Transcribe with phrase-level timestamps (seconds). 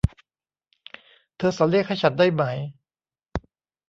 [1.37, 2.43] เธอสอนเลขให้ฉันได้ไหม